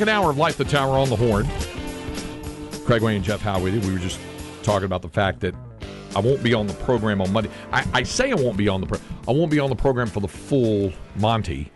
[0.00, 1.46] Second hour of Light the Tower on the Horn.
[2.86, 3.80] Craig Way and Jeff Howe with you.
[3.86, 4.18] We were just
[4.62, 5.54] talking about the fact that
[6.16, 7.50] I won't be on the program on Monday.
[7.70, 10.06] I, I say I won't be on the pro- I won't be on the program
[10.06, 11.70] for the full Monty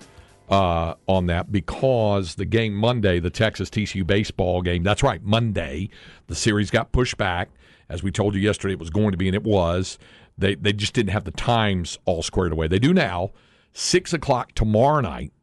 [0.49, 4.83] uh, on that because the game Monday, the Texas TCU baseball game.
[4.83, 5.91] That's right, Monday.
[6.27, 7.51] The series got pushed back,
[7.91, 8.73] as we told you yesterday.
[8.73, 9.99] It was going to be, and it was.
[10.39, 12.69] They they just didn't have the times all squared away.
[12.69, 13.33] They do now.
[13.75, 15.34] Six o'clock tomorrow night.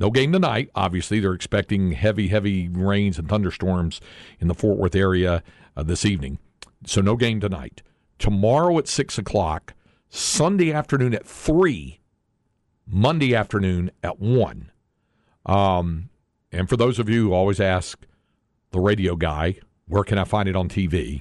[0.00, 0.70] No game tonight.
[0.74, 4.00] Obviously, they're expecting heavy, heavy rains and thunderstorms
[4.40, 5.42] in the Fort Worth area
[5.76, 6.38] uh, this evening.
[6.86, 7.82] So, no game tonight.
[8.18, 9.74] Tomorrow at 6 o'clock,
[10.08, 12.00] Sunday afternoon at 3,
[12.86, 14.70] Monday afternoon at 1.
[15.44, 16.08] Um,
[16.50, 18.06] and for those of you who always ask
[18.70, 19.56] the radio guy,
[19.86, 21.20] where can I find it on TV?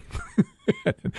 [0.86, 1.14] and,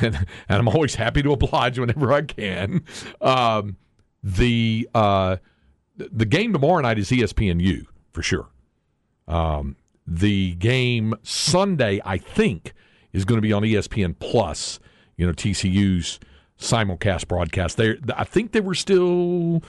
[0.00, 2.84] and, I'm always happy to oblige whenever I can.
[3.20, 3.76] Um,
[4.24, 4.88] the.
[4.92, 5.36] Uh,
[5.96, 8.48] the game tomorrow night is ESPNU for sure.
[9.26, 12.74] Um, the game Sunday, I think,
[13.12, 14.80] is going to be on ESPN Plus.
[15.16, 16.18] You know, TCU's
[16.58, 17.76] simulcast broadcast.
[17.76, 19.62] They, I think they were still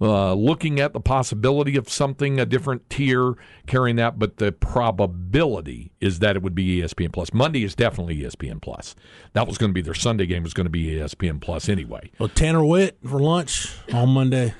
[0.00, 3.34] uh, looking at the possibility of something a different tier
[3.66, 7.32] carrying that, but the probability is that it would be ESPN Plus.
[7.32, 8.94] Monday is definitely ESPN Plus.
[9.32, 10.42] That was going to be their Sunday game.
[10.42, 12.10] Was going to be ESPN Plus anyway.
[12.18, 14.54] Well, Tanner Witt for lunch on Monday.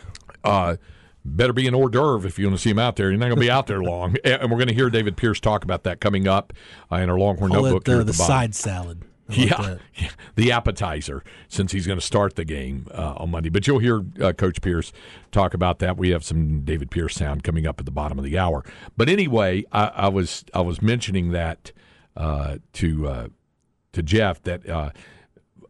[0.45, 0.77] Uh,
[1.25, 3.11] better be an hors d'oeuvre if you want to see him out there.
[3.11, 4.17] You're not going to be out there long.
[4.25, 6.53] And we're going to hear David Pierce talk about that coming up
[6.91, 9.05] uh, in our Longhorn Call Notebook it, uh, here at the, the, side salad.
[9.29, 13.51] Like Yeah, yeah, the appetizer since he's going to start the game uh, on Monday.
[13.51, 14.93] But you'll hear uh, Coach Pierce
[15.31, 15.97] talk about that.
[15.97, 18.65] We have some David Pierce sound coming up at the bottom of the hour.
[18.97, 21.73] But anyway, I, I was I was mentioning that
[22.17, 23.29] uh, to uh,
[23.93, 24.91] to Jeff that uh,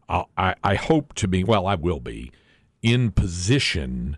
[0.09, 2.31] I, I hope to be well, I will be
[2.81, 4.17] in position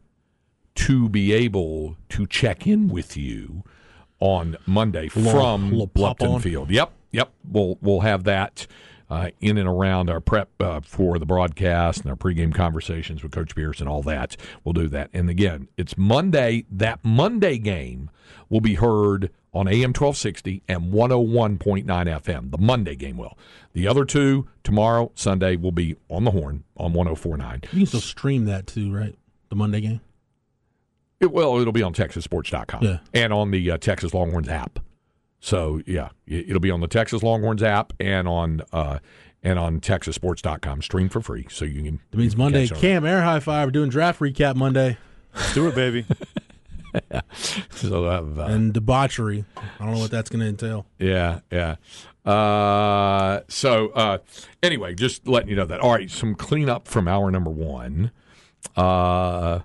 [0.75, 3.63] to be able to check in with you
[4.19, 6.41] on Monday from Lupton on.
[6.41, 6.69] Field.
[6.69, 7.31] Yep, yep.
[7.49, 8.67] We'll we'll have that
[9.09, 13.31] uh, in and around our prep uh, for the broadcast and our pregame conversations with
[13.31, 14.35] Coach Pierce and all that.
[14.63, 15.09] We'll do that.
[15.13, 16.65] And again, it's Monday.
[16.71, 18.09] That Monday game
[18.49, 22.51] will be heard on AM 1260 and 101.9 FM.
[22.51, 23.37] The Monday game will.
[23.73, 27.61] The other two tomorrow, Sunday, will be on the horn on 1049.
[27.63, 29.15] You can still stream that too, right?
[29.49, 30.01] The Monday game.
[31.19, 32.97] It, well, it'll be on TexasSports.com Yeah.
[33.13, 34.79] and on the uh, Texas Longhorns app.
[35.39, 38.99] So yeah, it- it'll be on the Texas Longhorns app and on uh,
[39.43, 41.45] and on TexasSports.com, stream for free.
[41.49, 41.99] So you can.
[42.11, 42.67] That means Monday.
[42.67, 43.67] Cam Air High Five.
[43.67, 44.97] We're doing draft recap Monday
[45.35, 46.05] Let's do it, baby.
[47.71, 49.43] So uh, and debauchery.
[49.57, 50.85] I don't know what that's going to entail.
[50.97, 51.75] yeah, yeah.
[52.23, 54.19] Uh, so uh,
[54.63, 55.81] anyway, just letting you know that.
[55.81, 58.11] All right, some cleanup from hour number one.
[58.77, 59.59] Uh,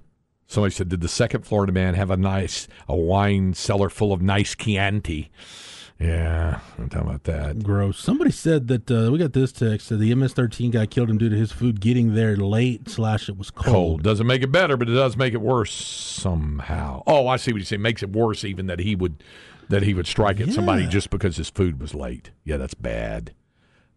[0.50, 4.20] somebody said, "Did the second Florida man have a nice a wine cellar full of
[4.20, 5.30] nice Chianti?"
[5.98, 7.62] Yeah, I'm talking about that.
[7.62, 7.98] Gross.
[7.98, 9.90] Somebody said that uh, we got this text.
[9.90, 12.88] That the MS-13 guy killed him due to his food getting there late.
[12.88, 13.66] Slash, it was cold.
[13.66, 14.02] cold.
[14.02, 17.02] Doesn't make it better, but it does make it worse somehow.
[17.06, 17.76] Oh, I see what you say.
[17.76, 19.22] Makes it worse even that he would
[19.68, 22.30] that he would strike at somebody just because his food was late.
[22.44, 23.34] Yeah, that's bad.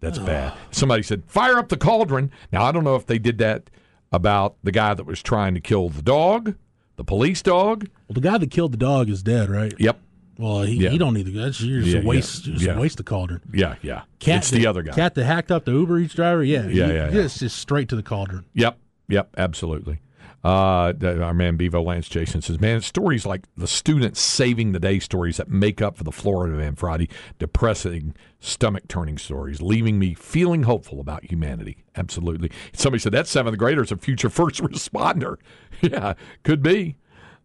[0.01, 0.53] That's bad.
[0.71, 3.69] Somebody said, "Fire up the cauldron." Now I don't know if they did that
[4.13, 6.55] about the guy that was trying to kill the dog,
[6.95, 7.89] the police dog.
[8.07, 9.73] Well, the guy that killed the dog is dead, right?
[9.77, 9.99] Yep.
[10.37, 10.89] Well, he, Yeah.
[10.89, 11.31] he don't need the.
[11.31, 12.43] That's you're just Yeah, a yeah, waste.
[12.43, 12.79] Just yeah.
[12.79, 13.41] waste the cauldron.
[13.53, 14.03] Yeah, yeah.
[14.19, 14.93] Cat it's that- the other guy.
[14.93, 16.43] Cat that hacked up the Uber Eats driver.
[16.43, 17.09] Yeah, Yeah, he- yeah, yeah.
[17.11, 18.45] Just, just straight to the cauldron.
[18.53, 18.77] Yep,
[19.09, 19.99] yep, absolutely.
[20.43, 24.99] Uh, our man Bevo Lance Jason says, "Man, stories like the students saving the day
[24.99, 27.07] stories that make up for the Florida Man Friday
[27.39, 32.51] depressing, stomach turning stories, leaving me feeling hopeful about humanity." Absolutely.
[32.73, 35.37] Somebody said that seventh grader's a future first responder.
[35.81, 36.13] yeah,
[36.43, 36.97] could be.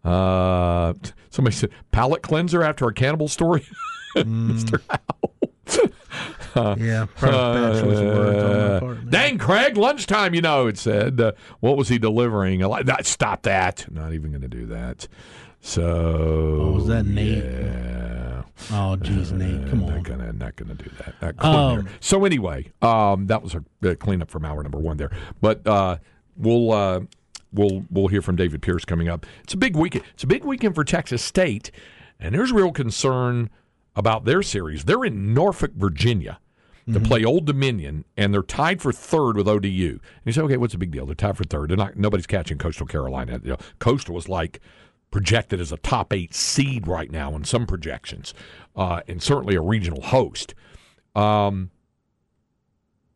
[0.05, 0.95] Uh,
[1.31, 3.65] somebody said palate cleanser after a cannibal story.
[4.17, 4.81] Mr.
[4.89, 5.28] Howell.
[6.79, 10.79] Yeah, probably bad choice of words on my Uh, Dang, Craig, lunchtime, you know, it
[10.79, 11.21] said.
[11.21, 12.61] Uh, what was he delivering?
[12.61, 13.87] Like- Stop that.
[13.91, 15.09] Not even going to do that.
[15.61, 15.83] So.
[16.63, 17.45] Oh, was that Nate?
[17.45, 18.43] Yeah.
[18.71, 20.03] Oh, jeez, Nate, come Not on.
[20.03, 21.37] gonna, not gonna do that.
[21.37, 21.89] Not Um.
[22.01, 25.11] So anyway, um, that was a, a cleanup from hour number one there.
[25.41, 25.99] But uh,
[26.37, 27.01] we'll uh,
[27.53, 29.27] we'll we'll hear from David Pierce coming up.
[29.45, 30.05] It's a big weekend.
[30.15, 31.71] It's a big weekend for Texas State,
[32.19, 33.49] and there's real concern
[33.99, 34.85] about their series.
[34.85, 36.41] They're in Norfolk, Virginia.
[36.91, 39.69] To play Old Dominion, and they're tied for third with ODU.
[39.69, 41.05] And you say, okay, what's the big deal?
[41.05, 41.69] They're tied for third.
[41.69, 41.99] They're not.
[41.99, 43.39] Nobody's catching Coastal Carolina.
[43.45, 44.61] You know, Coastal was like
[45.11, 48.33] projected as a top eight seed right now in some projections,
[48.75, 50.55] uh, and certainly a regional host.
[51.15, 51.71] Um,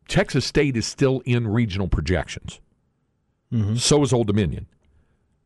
[0.07, 2.59] Texas State is still in regional projections.
[3.77, 4.67] So is Old Dominion.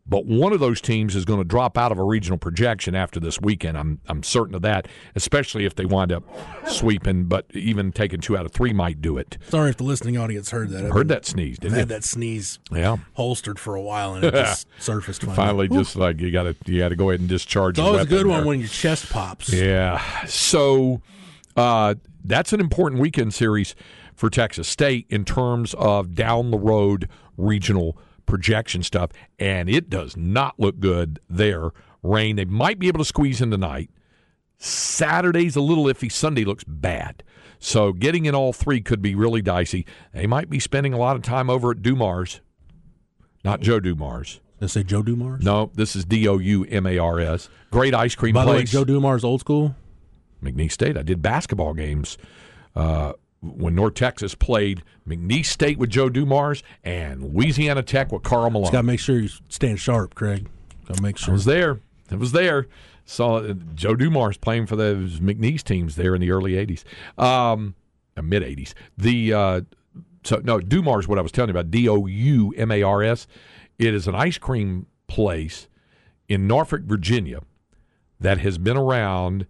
[0.09, 3.19] But one of those teams is going to drop out of a regional projection after
[3.19, 3.77] this weekend.
[3.77, 6.23] I'm I'm certain of that, especially if they wind up
[6.67, 7.25] sweeping.
[7.25, 9.37] But even taking two out of three might do it.
[9.49, 10.85] Sorry if the listening audience heard that.
[10.85, 11.85] I've Heard that sneeze, didn't had you?
[11.95, 12.97] that sneeze Yeah.
[13.13, 15.35] holstered for a while and it just surfaced finally.
[15.67, 17.77] Finally, just like you got to you got to go ahead and discharge.
[17.77, 18.47] It's always a good one there.
[18.47, 19.51] when your chest pops.
[19.51, 20.01] Yeah.
[20.25, 21.01] So
[21.57, 23.75] uh, that's an important weekend series
[24.15, 30.15] for Texas State in terms of down the road regional projection stuff, and it does
[30.15, 31.71] not look good there.
[32.03, 32.35] Rain.
[32.35, 33.89] They might be able to squeeze in tonight.
[34.59, 36.11] Saturday's a little iffy.
[36.11, 37.23] Sunday looks bad.
[37.59, 39.85] So getting in all three could be really dicey.
[40.13, 42.41] They might be spending a lot of time over at Doumar's,
[43.43, 44.39] not Joe Dumars.
[44.59, 45.43] Let's say Joe Dumars.
[45.43, 47.49] No, this is D O U M A R S.
[47.71, 48.63] Great ice cream By the way.
[48.63, 49.75] Joe Dumars old school.
[50.43, 50.97] McNeese State.
[50.97, 52.17] I did basketball games
[52.75, 53.13] uh,
[53.55, 58.71] when North Texas played McNeese State with Joe Dumars and Louisiana Tech with Karl Malone.
[58.71, 60.47] Got to make sure you stand sharp, Craig.
[60.87, 61.33] Got to make I sure.
[61.33, 61.79] was there.
[62.11, 62.67] It was there.
[63.05, 66.83] Saw uh, Joe Dumars playing for those McNeese teams there in the early '80s,
[67.21, 67.75] um,
[68.21, 68.73] mid '80s.
[68.97, 69.61] The uh,
[70.23, 71.07] so no Dumars.
[71.07, 73.27] What I was telling you about D O U M A R S.
[73.79, 75.67] It is an ice cream place
[76.27, 77.41] in Norfolk, Virginia,
[78.19, 79.45] that has been around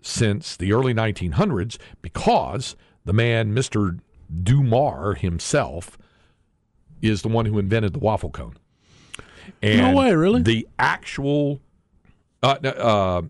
[0.00, 4.00] since the early 1900s because the man, Mr.
[4.42, 5.98] Doumar himself,
[7.02, 8.56] is the one who invented the waffle cone.
[9.62, 10.42] And way, really?
[10.42, 11.60] The actual,
[12.42, 13.22] uh, uh,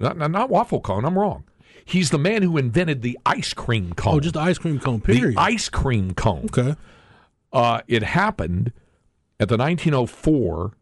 [0.00, 1.04] not, not, not waffle cone.
[1.04, 1.44] I'm wrong.
[1.84, 4.16] He's the man who invented the ice cream cone.
[4.16, 5.00] Oh, just the ice cream cone.
[5.00, 5.36] period.
[5.36, 6.46] the ice cream cone.
[6.46, 6.76] okay.
[7.52, 8.72] Uh, it happened
[9.40, 10.72] at the 1904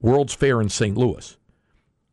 [0.00, 0.96] World's Fair in St.
[0.96, 1.36] Louis.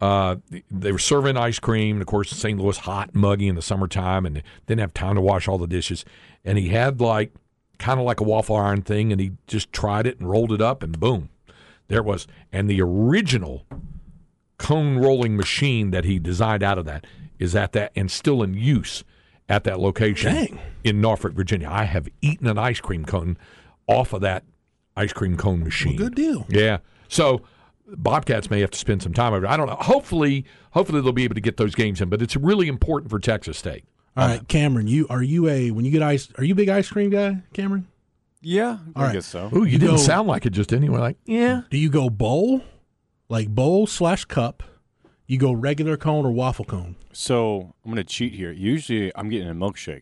[0.01, 0.37] Uh,
[0.71, 2.59] they were serving ice cream, and of course, St.
[2.59, 6.05] Louis hot muggy in the summertime, and didn't have time to wash all the dishes.
[6.45, 7.33] And he had like
[7.79, 10.61] kind of like a waffle iron thing, and he just tried it and rolled it
[10.61, 11.29] up, and boom,
[11.87, 12.27] there it was.
[12.51, 13.65] And the original
[14.57, 17.05] cone rolling machine that he designed out of that
[17.39, 19.03] is at that and still in use
[19.47, 20.59] at that location Dang.
[20.83, 21.67] in Norfolk, Virginia.
[21.69, 23.37] I have eaten an ice cream cone
[23.87, 24.43] off of that
[24.95, 25.95] ice cream cone machine.
[25.95, 26.45] Good deal.
[26.49, 26.79] Yeah.
[27.07, 27.41] So
[27.97, 29.45] Bobcats may have to spend some time over.
[29.45, 29.49] it.
[29.49, 29.75] I don't know.
[29.75, 32.09] Hopefully, hopefully they'll be able to get those games in.
[32.09, 33.85] But it's really important for Texas State.
[34.17, 34.87] All right, Cameron.
[34.87, 36.29] You are you a when you get ice?
[36.37, 37.87] Are you a big ice cream guy, Cameron?
[38.41, 39.13] Yeah, I All right.
[39.13, 39.49] guess so.
[39.53, 40.99] Ooh, you, You didn't go- sound like it just anyway.
[40.99, 41.61] Like yeah.
[41.69, 42.61] Do you go bowl,
[43.29, 44.63] like bowl slash cup?
[45.27, 46.95] You go regular cone or waffle cone?
[47.13, 48.51] So I'm gonna cheat here.
[48.51, 50.01] Usually, I'm getting a milkshake.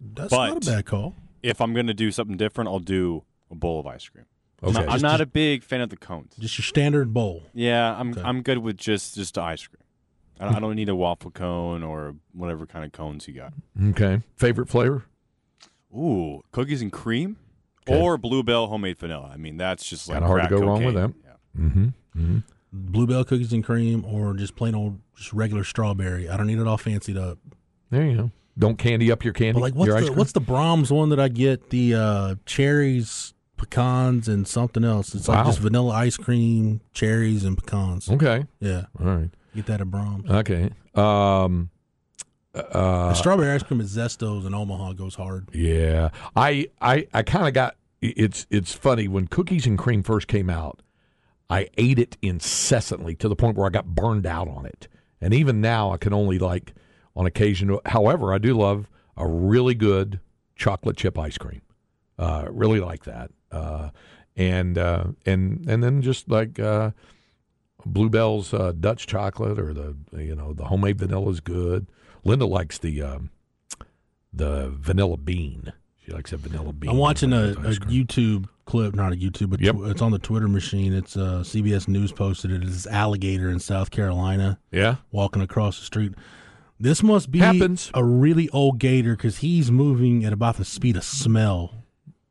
[0.00, 1.14] That's But- not a bad call.
[1.42, 4.24] If I'm gonna do something different, I'll do a bowl of ice cream.
[4.64, 4.86] I'm Okay.
[4.86, 6.34] not, I'm not a big fan of the cones.
[6.38, 7.42] Just your standard bowl.
[7.54, 8.22] Yeah, I'm Okay.
[8.22, 9.80] I'm good with just just the ice cream.
[10.40, 13.52] I don't, I don't need a waffle cone or whatever kind of cones you got.
[13.90, 14.20] Okay.
[14.36, 15.04] Favorite flavor?
[15.96, 17.36] Ooh, cookies and cream
[17.88, 18.00] Okay.
[18.00, 19.30] or Bluebell homemade vanilla.
[19.32, 21.14] I mean, that's just like Kinda hard to crack go wrong with cocaine.
[21.24, 21.60] that.
[21.60, 21.84] Mm-hmm.
[22.18, 22.38] mm-hmm.
[22.72, 26.28] Bluebell cookies and cream, or just plain old just regular strawberry.
[26.28, 27.38] I don't need it all fancied up.
[27.90, 28.30] There you go.
[28.58, 29.52] Don't candy up your candy.
[29.52, 30.18] But like, what's your ice the cream?
[30.18, 31.70] what's the Braum's one that I get?
[31.70, 35.14] The uh, cherries, pecans, and something else.
[35.14, 35.36] It's Wow.
[35.36, 38.08] like just vanilla ice cream, cherries, and pecans.
[38.10, 38.44] okay.
[38.60, 39.30] Yeah, All right.
[39.54, 40.30] get that at Braum's.
[40.30, 40.70] Okay.
[40.94, 41.70] Um.
[42.52, 43.14] The Uh.
[43.14, 45.48] strawberry ice cream at Zesto's in Omaha goes hard.
[45.52, 50.28] Yeah, I I I kind of got it's it's funny when cookies and cream first
[50.28, 50.80] came out.
[51.50, 54.86] I ate it incessantly to the point where I got burned out on it,
[55.20, 56.74] and even now I can only like
[57.16, 57.76] on occasion.
[57.86, 60.20] However, I do love a really good
[60.56, 61.62] chocolate chip ice cream.
[62.18, 63.90] Uh, really like that, uh,
[64.36, 66.90] and uh, and and then just like uh,
[67.86, 71.86] Bluebell's uh, Dutch chocolate or the you know the homemade vanilla is good.
[72.24, 73.30] Linda likes the um,
[74.32, 75.72] the vanilla bean.
[76.04, 76.90] She likes a vanilla bean.
[76.90, 77.54] I'm watching a, a.
[77.86, 79.76] YouTube clip, not a YouTube, but Yep.
[79.76, 80.92] tw- it's on the Twitter machine.
[80.92, 82.62] It's uh, CBS News posted it.
[82.62, 86.12] It's alligator in South Carolina Yeah, walking across the street.
[86.78, 87.90] This must be Happens.
[87.94, 91.83] a really old gator because he's moving at about the speed of smell.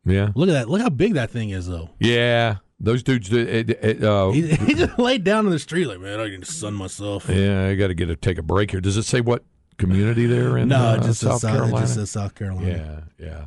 [0.05, 0.69] Yeah, Look at that!
[0.69, 1.89] Look how big that thing is, though.
[1.99, 2.57] yeah.
[2.79, 3.31] Those dudes.
[3.31, 6.43] It, it, uh, He, he just laid down in the street like, man, I can
[6.43, 7.29] sun myself.
[7.29, 8.81] yeah, I got to get a take a break here.
[8.81, 9.45] Does it say what
[9.77, 10.67] community they're in?
[10.67, 11.79] no, uh, just South South, Carolina.
[11.79, 13.05] just says South Carolina.
[13.19, 13.45] yeah, yeah.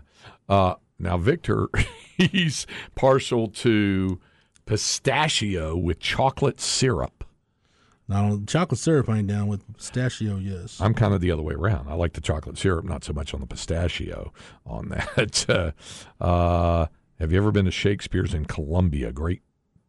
[0.49, 1.69] Uh, now Victor,
[2.17, 4.19] he's partial to
[4.65, 7.16] pistachio with chocolate syrup.
[8.09, 10.37] Now, chocolate syrup I ain't down with pistachio.
[10.37, 10.81] Yes.
[10.81, 11.89] I'm kind of the other way around.
[11.89, 14.33] I like the chocolate syrup, not so much on the pistachio
[14.65, 15.75] on that.
[16.21, 16.87] Uh,
[17.19, 19.11] have you ever been to Shakespeare's in Columbia?
[19.11, 19.43] Great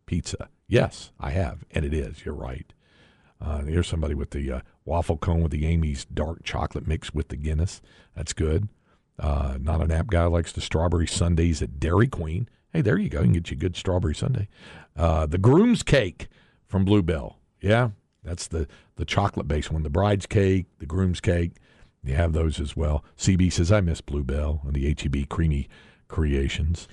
[0.07, 0.49] pizza.
[0.67, 2.25] Yes, I have, and it is.
[2.25, 2.73] You're right.
[3.39, 7.27] Uh, here's somebody with the uh, waffle cone with the Amy's dark chocolate mixed with
[7.27, 7.81] the Guinness.
[8.15, 8.67] That's good.
[9.19, 12.49] Uh, not an app guy likes the strawberry sundaes at Dairy Queen.
[12.73, 13.19] Hey, there you go.
[13.19, 14.47] You can get you a good strawberry sundae.
[14.95, 16.27] Uh, the groom's cake
[16.65, 17.37] from Bluebell.
[17.61, 17.91] Yeah,
[18.27, 18.67] that's the
[18.97, 19.83] the chocolate based one.
[19.83, 21.53] The bride's cake, the groom's cake.
[22.03, 23.03] You have those as well.
[23.17, 25.67] CB says I miss Bluebell and the HEB creamy
[26.07, 26.87] creations.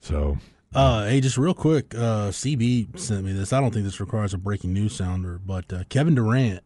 [0.00, 0.38] So
[0.74, 3.52] Uh, hey, just real quick, uh, CB sent me this.
[3.52, 6.62] I don't think this requires a breaking news sounder, but uh, Kevin Durant,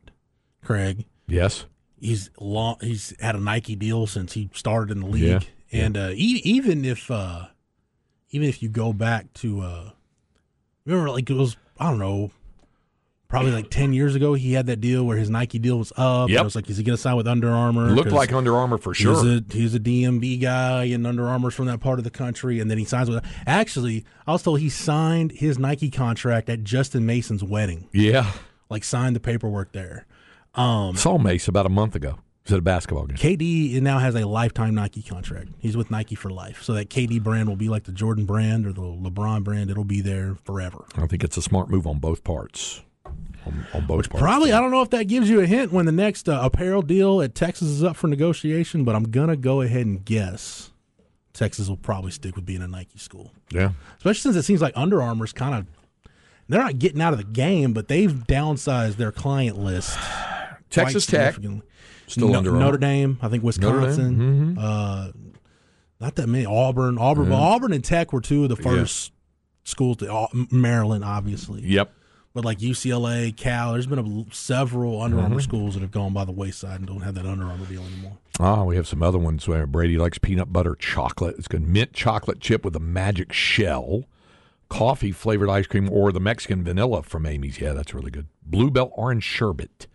[0.65, 1.67] Craig, yes,
[2.01, 2.77] he's long.
[2.81, 5.23] He's had a Nike deal since he started in the league,
[5.71, 7.47] Yeah, and uh, e- even if uh,
[8.31, 9.91] even if you go back to uh,
[10.85, 12.33] remember, like it was I don't know,
[13.33, 16.29] probably like ten years ago, he had that deal where his Nike deal was up.
[16.29, 16.41] Yep.
[16.41, 17.91] It was like, is he going to sign with Under Armour?
[17.91, 19.15] looked like Under Armour for sure.
[19.27, 22.61] a he was a DMV guy, and Under Armour's from that part of the country,
[22.61, 23.25] and then he signs with.
[23.47, 27.89] Actually, I was told he signed his Nike contract at Justin Mason's wedding.
[27.93, 28.31] yeah,
[28.69, 30.07] Like signed the paperwork there.
[30.55, 32.19] Um, saw Mace about a month ago.
[32.45, 33.17] Was at a basketball game.
[33.17, 35.51] KD now has a lifetime Nike contract.
[35.61, 36.63] He's with Nike for life.
[36.65, 39.71] So that KD brand will be like the Jordan brand or the LeBron brand.
[39.71, 40.85] It'll be there forever.
[40.97, 42.83] I think it's a smart move on both parts.
[43.47, 44.23] On, on both parts.
[44.23, 46.81] Probably, I don't know if that gives you a hint when the next uh, apparel
[46.83, 50.71] deal at Texas is up for negotiation, but I'm going to go ahead and guess
[51.33, 53.33] Texas will probably stick with being a Nike school.
[53.51, 53.73] Yeah.
[53.97, 55.67] Especially since it seems like Under Armour's kind of,
[56.49, 59.99] they're not getting out of the game, but they've downsized their client list.
[60.71, 61.35] Texas Tech
[62.07, 62.65] still No- under Armour.
[62.65, 64.57] Notre Dame, I think Wisconsin.
[64.59, 65.13] Uh,
[66.01, 66.47] not that many.
[66.47, 69.13] Auburn, Auburn, Auburn and Tech were two of the first
[69.65, 69.99] schools.
[69.99, 71.93] To, Maryland, obviously, Yep.
[72.35, 73.73] But like UCLA, Cal.
[73.73, 73.99] There's been
[74.31, 75.41] a, several Under Armour Mm-hmm.
[75.41, 78.19] schools that have gone by the wayside and don't have that Under Armour deal anymore.
[78.41, 81.37] Ah, we have some other ones where Brady likes peanut butter chocolate.
[81.39, 81.67] It's good.
[81.67, 84.05] Mint chocolate chip with a magic shell.
[84.69, 87.61] Coffee flavored ice cream or the Mexican vanilla from Amy's.
[87.61, 88.27] Yeah, that's really good.
[88.47, 89.87] Bluebell orange sherbet.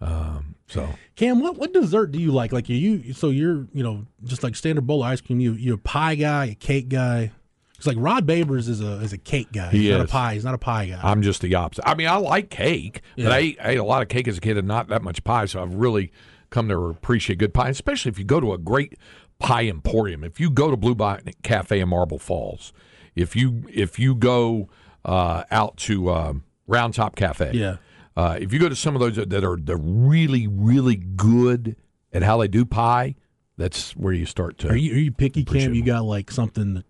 [0.00, 2.52] Um, so Cam, what, what dessert do you like?
[2.52, 5.40] Like are you, so you're you know just like standard bowl of ice cream.
[5.40, 7.32] You you a pie guy, a cake guy.
[7.80, 9.70] It's like Rod Babers is a is a cake guy.
[9.70, 10.10] He He's not a is.
[10.10, 10.34] pie.
[10.34, 11.00] He's not a pie guy.
[11.02, 11.88] I'm just the opposite.
[11.88, 13.30] I mean, I like cake, but Yeah.
[13.30, 15.24] I ate, I ate a lot of cake as a kid and not that much
[15.24, 15.46] pie.
[15.46, 16.12] So I've really
[16.50, 18.98] come to appreciate good pie, especially if you go to a great
[19.38, 20.22] pie emporium.
[20.24, 20.94] If you go to Blue
[21.42, 22.72] Cafe in Marble Falls,
[23.16, 24.68] if you if you go
[25.04, 27.76] uh, out to um, Round Top Cafe, Yeah.
[28.16, 31.76] Uh, if you go to some of those that are the really really good
[32.12, 33.14] at how they do pie,
[33.56, 34.68] that's where you start to.
[34.68, 35.72] Are you are you picky, Cam?
[35.74, 36.84] You got like something, that,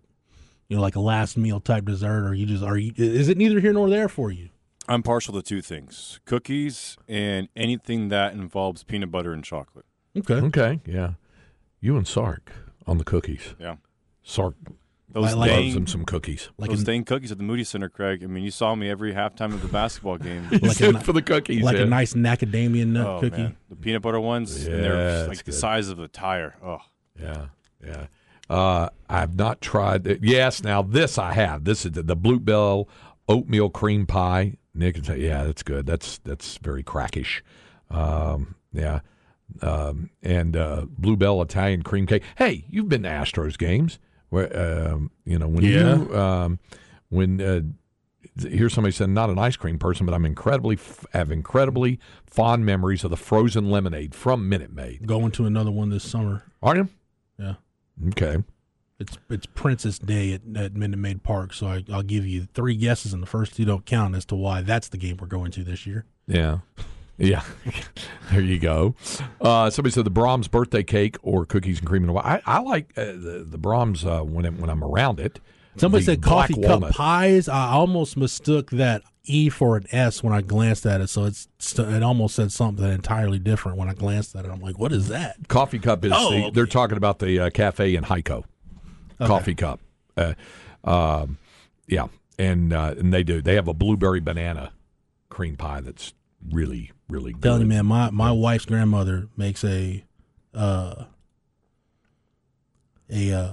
[0.71, 2.93] you know, like a last meal type dessert, or you just are you?
[2.95, 4.47] Is it neither here nor there for you?
[4.87, 9.83] I'm partial to two things: cookies and anything that involves peanut butter and chocolate.
[10.17, 10.35] Okay.
[10.35, 11.15] okay, yeah,
[11.81, 12.53] you and Sark
[12.87, 13.53] on the cookies.
[13.59, 13.75] Yeah,
[14.23, 14.55] Sark
[15.09, 16.49] those I like- loves dang, him some cookies.
[16.57, 18.23] Like those a, dang cookies at the Moody Center, Craig.
[18.23, 20.47] I mean, you saw me every halftime of the basketball game.
[20.51, 21.83] Like a for the cookies, like yeah.
[21.83, 23.35] a nice macadamia nut oh cookie.
[23.43, 25.53] man, the peanut butter ones, and Yeah, they're that's like the good.
[25.59, 26.55] size of a tire.
[26.63, 26.77] Oh,
[27.21, 27.47] Yeah,
[27.85, 28.05] yeah.
[28.51, 30.19] Uh, I've not tried it.
[30.23, 31.63] Yes, now this I have.
[31.63, 32.89] This is the, the Bluebell
[33.29, 34.57] oatmeal cream pie.
[34.73, 35.85] Nick can say, yeah, that's good.
[35.85, 37.43] That's that's very crackish.
[37.89, 38.99] Um, yeah,
[39.61, 42.23] um, and uh, Bluebell Italian cream cake.
[42.37, 45.97] Hey, you've been to Astros games where um, you know when Yeah.
[45.97, 46.59] you um,
[47.09, 47.61] when uh,
[48.47, 52.65] here's somebody said not an ice cream person, but I'm incredibly f- have incredibly fond
[52.65, 55.05] memories of the frozen lemonade from Minute Maid.
[55.07, 56.43] Going to another one this summer.
[56.63, 56.89] Are you?
[57.37, 57.55] Yeah.
[58.09, 58.37] Okay.
[58.99, 62.75] It's it's Princess Day at, at Minute Maid Park, so I, I'll give you three
[62.75, 65.49] guesses, and the first two don't count as to why that's the game we're going
[65.51, 66.05] to this year.
[66.27, 66.59] Yeah.
[67.17, 67.43] Yeah.
[68.31, 68.95] there you go.
[69.39, 72.91] Uh, somebody said the Braum's birthday cake or cookies and cream and I, I like
[72.97, 75.39] uh, the, the Braum's uh, when, it, when I'm around it.
[75.77, 76.93] Somebody The said coffee cup walnut.
[76.93, 77.47] pies.
[77.47, 81.47] I almost mistook that E for an S when I glanced at it, so it's
[81.77, 84.51] it almost said something entirely different when I glanced at it.
[84.51, 85.47] I'm like, what is that?
[85.47, 86.51] Coffee cup is Oh, the, okay.
[86.51, 88.43] they're talking about the uh, cafe in Hico.
[89.19, 89.79] Coffee cup.
[90.17, 90.33] Uh,
[90.83, 91.37] um,
[91.87, 92.07] yeah.
[92.39, 93.39] And, uh, and they do.
[93.41, 94.71] They have a blueberry banana
[95.29, 96.13] cream pie that's
[96.49, 97.43] really, really good.
[97.43, 100.03] telling you, man, my my wife's grandmother makes a
[100.55, 101.03] uh
[103.11, 103.49] a uh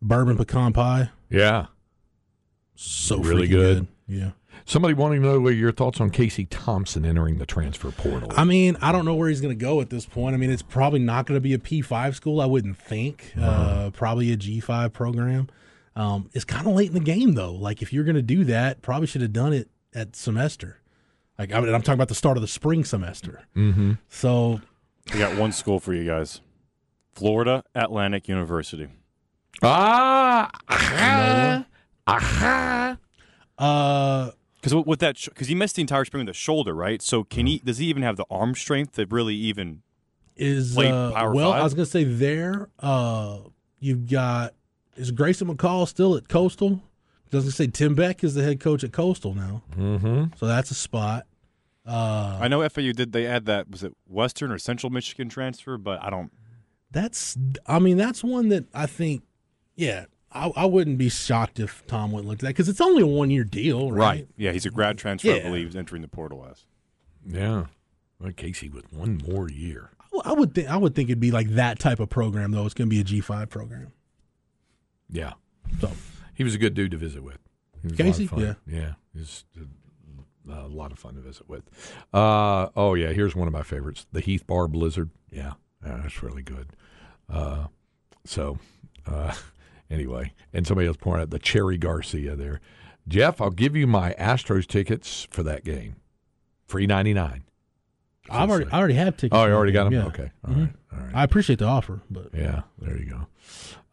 [0.00, 1.10] bourbon pecan pie.
[1.28, 1.66] Yeah.
[2.74, 3.86] So Really freaking good.
[4.06, 4.30] Yeah.
[4.64, 8.30] Somebody wanting to know what your thoughts on Casey Thompson entering the transfer portal.
[8.36, 10.34] I mean, I don't know where he's going to go at this point.
[10.34, 13.32] I mean, it's probably not going to be a P5 school, I wouldn't think.
[13.40, 15.48] Uh, probably a G5 program.
[15.96, 17.52] Um, it's kind of late in the game, though.
[17.52, 20.80] Like, if you're going to do that, probably should have done it at semester.
[21.38, 23.42] Like, I mean, I'm talking about the start of the spring semester.
[23.56, 23.92] mm-hmm.
[24.08, 24.60] So,
[25.12, 26.40] We got one school for you guys
[27.14, 28.88] Florida Atlantic University.
[29.62, 31.66] Ah, aha,
[32.06, 32.96] aha.
[33.58, 34.30] Uh,
[34.60, 37.02] Because with that, because he missed the entire spring with the shoulder, right?
[37.02, 37.58] So can he?
[37.58, 39.82] Does he even have the arm strength to really even?
[40.36, 41.60] is Late uh, Power well, Five?
[41.60, 42.68] I was going to say there.
[42.78, 43.38] Uh,
[43.80, 44.54] you've got
[44.96, 46.80] is Grayson McCall still at Coastal?
[47.30, 50.24] Doesn't say Tim Beck is the head coach at Coastal now, Mm-hmm.
[50.36, 51.26] so that's a spot.
[51.86, 53.12] Uh, I know FAU did.
[53.12, 56.30] They add that was it Western or Central Michigan transfer, but I don't.
[56.90, 59.22] That's, I mean, that's one that I think,
[59.76, 60.04] yeah,
[60.34, 63.06] I, I wouldn't be shocked if Tom went look at that because it's only a
[63.06, 64.26] one year deal, right?
[64.36, 65.32] Yeah, he's a grad transfer.
[65.32, 66.64] I believe he's entering the portal as.
[67.26, 67.66] Yeah.
[68.18, 69.90] Well, Casey with one more year.
[70.00, 72.50] I w- I would think I would think it'd be like that type of program
[72.52, 72.64] though.
[72.64, 73.92] It's going to be a G five program.
[75.10, 75.32] Yeah.
[75.80, 75.90] So
[76.34, 77.38] He was a good dude to visit with.
[77.96, 78.28] Casey?
[78.30, 78.56] A lot of fun.
[78.66, 78.78] Yeah.
[78.80, 78.92] Yeah.
[79.14, 79.44] He's
[80.48, 81.64] a, a lot of fun to visit with.
[82.12, 83.12] Uh, oh, yeah.
[83.12, 85.10] Here's one of my favorites the Heath Bar Blizzard.
[85.30, 85.54] Yeah.
[85.84, 86.70] yeah that's really good.
[87.28, 87.66] Uh,
[88.24, 88.58] so,
[89.06, 89.34] uh,
[89.92, 92.60] anyway, and somebody else pointed out the Cherry Garcia there.
[93.06, 95.96] Jeff, I'll give you my Astros tickets for that game.
[96.66, 97.44] Free 99.
[98.30, 99.36] I've already I already have tickets.
[99.38, 99.92] Oh, you already got them?
[99.94, 100.06] yeah.
[100.06, 100.30] Okay.
[100.46, 100.60] All Mhm.
[100.60, 100.72] right.
[100.92, 101.14] All right.
[101.14, 103.26] I appreciate the offer, but Yeah, there you go.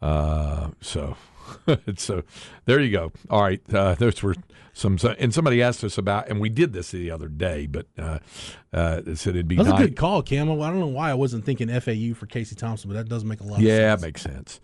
[0.00, 1.16] Uh, so,
[1.96, 2.22] so
[2.64, 3.12] there you go.
[3.28, 4.34] All right, uh, those were
[4.72, 4.96] some.
[5.18, 8.18] And somebody asked us about, and we did this the other day, but uh,
[8.72, 10.50] uh, it said it'd be that was a good call, Cam.
[10.50, 13.40] I don't know why I wasn't thinking FAU for Casey Thompson, but that does make
[13.40, 13.58] a lot.
[13.60, 13.68] Of sense.
[13.68, 14.60] Yeah, makes sense.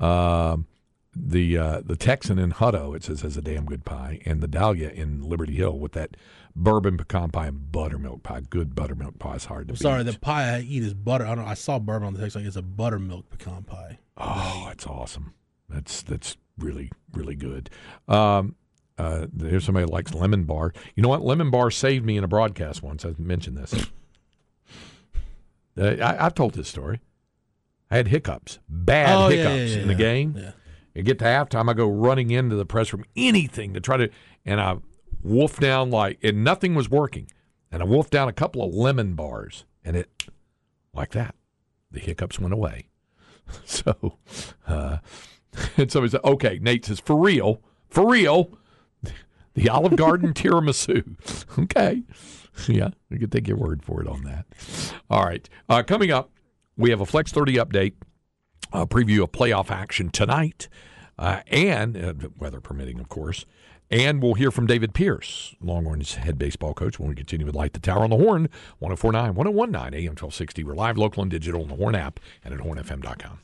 [0.00, 0.66] Um,
[1.14, 4.46] the uh, the Texan in Hutto, it says, has a damn good pie, and the
[4.48, 6.16] Dahlia in Liberty Hill with that
[6.54, 8.40] bourbon pecan pie and buttermilk pie.
[8.40, 9.82] Good buttermilk pie is hard to I'm beat.
[9.82, 11.26] sorry, the pie I eat is butter.
[11.26, 11.46] I don't.
[11.46, 13.98] I saw bourbon on the text like it's a buttermilk pecan pie.
[14.16, 15.34] Oh, that's awesome.
[15.68, 17.70] That's that's really really good.
[18.06, 18.54] Um,
[18.96, 20.72] uh, there's somebody that likes lemon bar.
[20.94, 21.22] You know what?
[21.22, 23.04] Lemon bar saved me in a broadcast once.
[23.04, 23.74] I mentioned this.
[25.80, 27.00] Uh, I, I've told this story.
[27.90, 29.98] I had hiccups, bad Oh, hiccups yeah, yeah, in the yeah.
[29.98, 30.34] game.
[30.36, 30.50] Yeah.
[30.94, 34.10] You get to halftime, I go running into the press room, anything to try to,
[34.44, 34.76] and I
[35.22, 37.30] wolfed down like, and nothing was working.
[37.70, 40.10] And I wolfed down a couple of lemon bars, and it,
[40.92, 41.34] like that,
[41.90, 42.88] the hiccups went away.
[43.64, 44.18] So,
[44.66, 44.98] uh,
[45.78, 48.58] and somebody said, okay, Nate says, for real, for real,
[49.54, 51.16] the Olive Garden tiramisu.
[51.58, 52.02] Okay.
[52.66, 54.44] Yeah, we can take your word for it on that.
[55.08, 55.48] All right.
[55.68, 56.30] Uh, coming up,
[56.78, 57.92] we have a Flex 30 update,
[58.72, 60.68] a preview of playoff action tonight,
[61.18, 63.44] uh, and uh, weather permitting, of course.
[63.90, 67.72] And we'll hear from David Pierce, Longhorns head baseball coach, when we continue with Light
[67.72, 70.64] the Tower on the Horn, 1049, 1019, AM 1260.
[70.64, 73.40] We're live, local, and digital on the Horn app and at hornfm.com.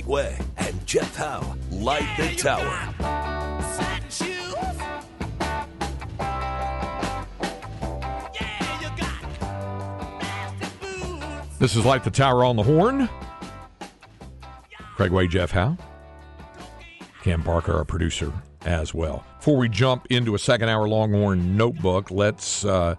[0.00, 2.94] Craig Way and Jeff Howe light the tower.
[8.34, 9.40] Yeah, you got
[10.22, 11.58] nasty boots.
[11.58, 13.10] This is Light the Tower on the Horn.
[14.96, 15.76] Craig Way, Jeff Howe.
[17.22, 18.32] Cam Parker, our producer,
[18.64, 19.22] as well.
[19.36, 22.94] Before we jump into a second hour Longhorn notebook, let's uh,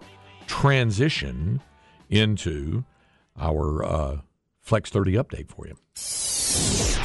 [0.46, 1.60] transition
[2.08, 2.84] into
[3.36, 4.16] our uh,
[4.60, 5.74] Flex 30 update for you.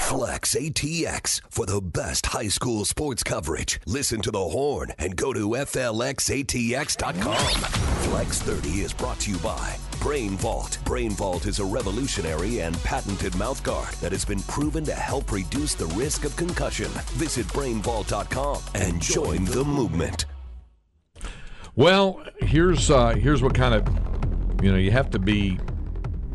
[0.08, 3.82] Flex ATX for the best high school sports coverage.
[3.86, 7.36] Listen to the horn and go to FLXATX.com.
[7.36, 10.78] Flex 30 is brought to you by Brain Vault.
[10.86, 15.76] Brain Vault is a revolutionary and patented mouthguard that has been proven to help reduce
[15.76, 16.88] the risk of concussion.
[17.16, 20.24] Visit brainvault.com and join the movement.
[21.76, 23.86] Well, here's uh, here's what kind of
[24.64, 25.60] you know you have to be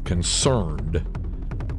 [0.05, 1.07] concerned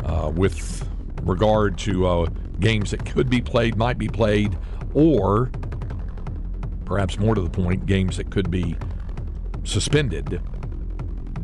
[0.03, 0.89] uh, with
[1.24, 2.26] regard to uh,
[2.60, 4.58] games that could be played, might be played,
[4.94, 5.52] or
[6.86, 8.76] perhaps more to the point, games that could be
[9.64, 10.42] suspended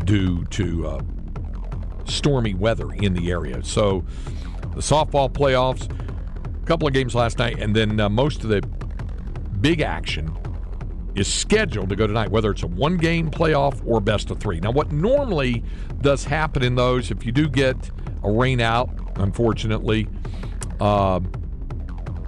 [0.06, 1.02] due to uh,
[2.06, 3.64] stormy weather in the area.
[3.64, 4.04] So
[4.74, 5.90] the softball playoffs,
[6.62, 8.62] a couple of games last night, and then uh, most of the
[9.62, 10.32] big action
[11.16, 14.60] is scheduled to go tonight, whether it's a one game playoff or best of three.
[14.60, 15.64] Now, what normally
[16.02, 17.92] does happen in those, if you do get
[18.24, 20.08] a rain out, unfortunately,
[20.80, 21.20] uh,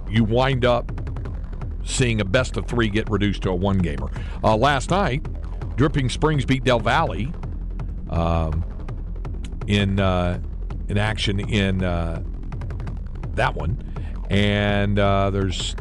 [0.08, 0.92] you wind up
[1.84, 4.10] seeing a best of three get reduced to a one gamer.
[4.42, 5.26] Uh, last night,
[5.76, 7.32] Dripping Springs beat Del Valle
[8.10, 8.64] um,
[9.66, 10.40] in uh,
[10.88, 12.22] in action in uh,
[13.34, 13.82] that one,
[14.30, 15.74] and uh, there's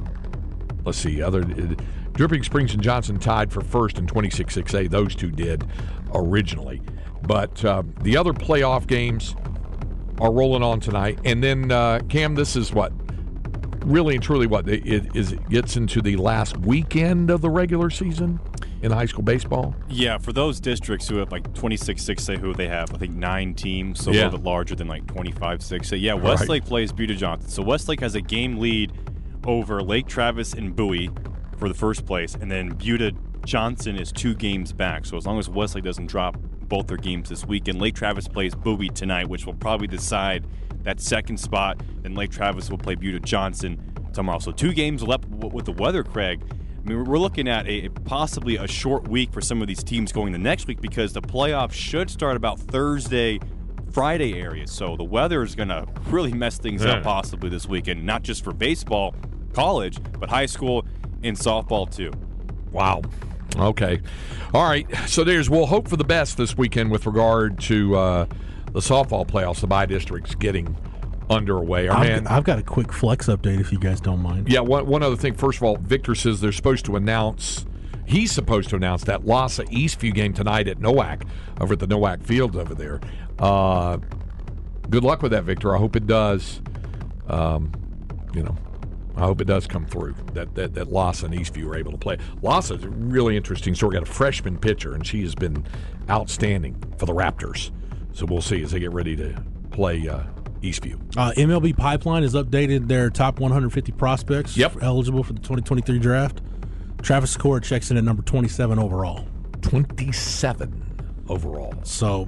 [0.86, 1.44] let's see other.
[2.14, 4.90] Dripping Springs and Johnson tied for first in 26-6A.
[4.90, 5.66] Those two did
[6.14, 6.82] originally,
[7.24, 9.34] but uh, the other playoff games
[10.22, 11.20] are rolling on tonight.
[11.26, 12.94] And then uh, Cam, this is what
[13.86, 15.32] really and truly what it, it is.
[15.34, 18.40] It gets into the last weekend of the regular season
[18.84, 19.76] in high school baseball.
[19.90, 23.56] Yeah, for those districts who have like 26 6A who they have, I think nine
[23.56, 24.22] teams, so Yeah.
[24.22, 26.00] a little bit larger than like 25 6A.
[26.00, 27.50] Yeah, Westlake plays Buda Johnson.
[27.50, 28.94] So Westlake has a game lead
[29.48, 31.10] over Lake Travis and Bowie
[31.58, 33.12] for the first place, and then Buda
[33.46, 35.06] Johnson is two games back.
[35.06, 36.38] So as long as Westlake doesn't drop
[36.72, 40.48] both their games this weekend, Lake Travis plays Bowie tonight, which will probably decide
[40.84, 41.82] that second spot.
[42.02, 43.78] Then Lake Travis will play Buda Johnson
[44.14, 44.40] tomorrow.
[44.40, 46.42] So two games left with the weather, Craig.
[46.50, 50.14] I mean, we're looking at a possibly a short week for some of these teams
[50.14, 53.38] going the next week because the playoffs should start about Thursday,
[53.92, 54.66] Friday area.
[54.66, 56.94] So the weather is going to really mess things Yeah.
[56.94, 59.14] up possibly this weekend, not just for baseball,
[59.54, 60.86] college, but high school
[61.22, 62.12] and softball too.
[62.72, 63.02] Wow.
[63.58, 64.02] Okay.
[64.54, 64.88] All right.
[65.08, 68.26] So there's we'll hope for the best this weekend with regard to uh,
[68.72, 70.76] the softball playoffs, the by districts getting
[71.30, 71.88] underway.
[71.88, 74.50] Our I've, I've got a quick flex update if you guys don't mind.
[74.50, 74.60] yeah.
[74.62, 75.34] One, one other thing.
[75.34, 77.66] First of all, Victor says they're supposed to announce.
[78.06, 81.24] He's supposed to announce that LASA Eastview game tonight at Nowak
[81.62, 83.00] over at the Nowak Fields over there.
[83.40, 83.98] Uh,
[84.90, 85.74] good luck with that, Victor.
[85.74, 86.62] I hope it does.
[87.28, 87.72] Um,
[88.34, 88.56] you know,
[89.16, 91.98] I hope it does come through that that, that LASA and Eastview are able to
[91.98, 92.18] play.
[92.42, 93.94] LASA is a really interesting story.
[93.96, 95.66] Got a freshman pitcher, and she has been
[96.10, 97.72] outstanding for the Raptors.
[98.14, 100.24] So we'll see as they get ready to play uh,
[100.62, 101.00] Eastview.
[101.18, 104.78] Uh, MLB Pipeline has updated their top 150 prospects Yep.
[104.82, 106.42] eligible for the 2023 draft.
[107.02, 109.28] Travis Sykora checks in at number 27 overall.
[109.62, 110.84] Twenty-seven
[111.30, 111.74] overall.
[111.84, 112.28] So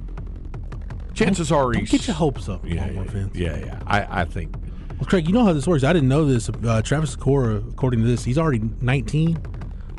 [1.14, 3.80] Chances are don't he's get your hopes up, Yeah, yeah, yeah, yeah.
[3.86, 4.52] I, I think
[4.98, 5.84] Well, Craig, you know how this works.
[5.84, 6.48] I didn't know this.
[6.48, 9.38] Uh, Travis Sykora, according to this, he's already 19.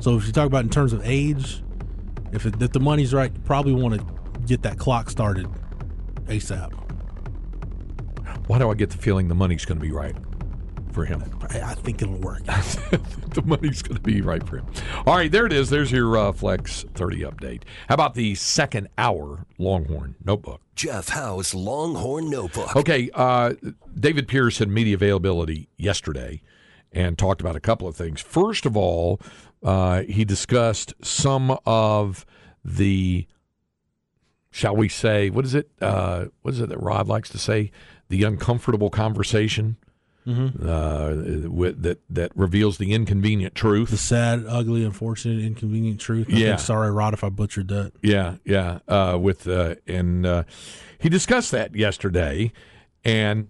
[0.02, 1.62] So if you talk about in terms of age,
[2.32, 5.48] if, it, if the money's right, you probably want to get that clock started
[6.28, 6.72] ASAP.
[8.48, 10.16] why do I get the feeling the money's going to be right
[10.96, 11.22] for him?
[11.52, 12.44] I, I think it'll work.
[12.46, 14.66] the money's going to be right for him.
[15.06, 15.70] All right, there it is.
[15.70, 17.64] There's your uh, Flex 30 update.
[17.90, 20.62] How about the second hour Longhorn notebook?
[20.74, 22.76] Jeff Howe's Longhorn Notebook.
[22.76, 23.54] Okay, uh,
[23.98, 26.42] David Pierce had media availability yesterday
[26.94, 28.22] and talked about a couple of things.
[28.22, 29.20] First of all,
[29.64, 32.26] uh, he discussed some of
[32.64, 33.28] the,
[34.50, 35.70] shall we say, what is it?
[35.82, 37.72] Uh, what is it that Rod likes to say?
[38.08, 39.78] The uncomfortable conversation
[40.28, 43.92] uh, with, that that reveals the inconvenient truth.
[43.92, 46.28] the sad, ugly, unfortunate, inconvenient truth.
[46.30, 46.56] I Yeah.
[46.56, 47.94] sorry, Rod, if I butchered that.
[48.02, 48.80] Yeah, yeah.
[48.88, 50.44] Uh, with uh, and uh,
[50.98, 52.52] he discussed that yesterday,
[53.04, 53.50] and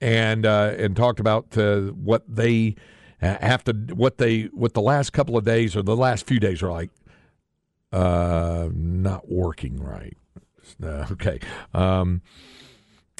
[0.00, 2.76] and uh, and talked about uh, what they
[3.20, 6.40] uh, have to what they what the last couple of days or the last few
[6.40, 6.90] days are like.
[7.92, 10.16] Uh, not working right.
[10.82, 11.38] Uh, okay.
[11.74, 12.22] Um,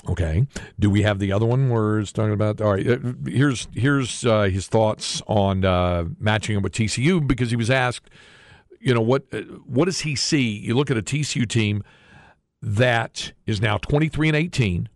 [0.08, 0.46] Okay.
[0.80, 2.60] Do we have the other one where it's talking about?
[2.60, 2.86] All right.
[2.88, 7.70] uh, Here's here's uh, his thoughts on uh, matching him with TCU because he was
[7.70, 8.10] asked,
[8.80, 10.58] you know, what uh, what does he see?
[10.58, 11.84] You look at a TCU team
[12.60, 14.88] that is now 23 and 18.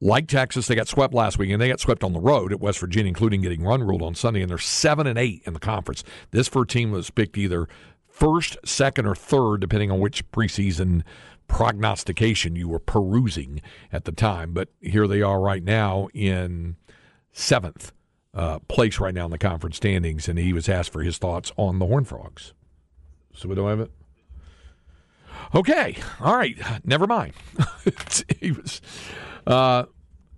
[0.00, 2.58] Like Texas, they got swept last week, and they got swept on the road at
[2.60, 4.42] West Virginia, including getting run ruled on Sunday.
[4.42, 6.02] And they're seven and eight in the conference.
[6.32, 7.68] This for a team was picked either
[8.08, 11.02] first, second, or third, depending on which preseason
[11.52, 13.60] prognostication you were perusing
[13.92, 14.52] at the time.
[14.54, 16.76] But here they are right now in
[17.30, 17.92] seventh
[18.34, 21.52] uh, place right now in the conference standings, and he was asked for his thoughts
[21.58, 22.54] on the Horn Frogs.
[23.34, 23.90] So we don't have it.
[25.54, 27.34] Okay, all right, never mind.
[28.40, 28.80] he was
[29.46, 29.84] uh,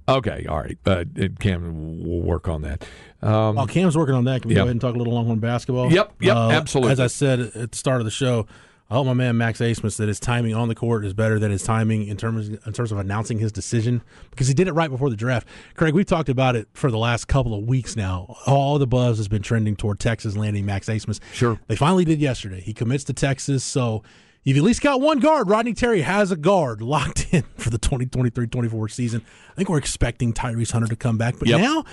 [0.09, 0.47] okay.
[0.49, 1.05] All right, uh,
[1.39, 2.85] Cam, we'll work on that.
[3.23, 4.61] Um, While Cam's working on that, can we Yeah.
[4.61, 5.93] go ahead and talk a little Longhorn basketball?
[5.93, 6.93] Yep, yep, Uh, absolutely.
[6.93, 8.47] As I said at the start of the show,
[8.91, 11.51] I hope my man Max Abmas that his timing on the court is better than
[11.51, 14.91] his timing in terms in terms of announcing his decision because he did it right
[14.91, 15.49] before the draft.
[15.75, 18.37] Craig, we've talked about it for the last couple of weeks now.
[18.47, 21.19] All the buzz has been trending toward Texas landing Max Abmas.
[21.33, 21.59] Sure.
[21.67, 22.61] They finally did yesterday.
[22.61, 24.03] He commits to Texas, so
[24.43, 25.49] you've at least got one guard.
[25.49, 29.23] Rodney Terry has a guard locked in for the 2023-24 season.
[29.51, 31.61] I think we're expecting Tyrese Hunter to come back, but Yep.
[31.61, 31.85] now,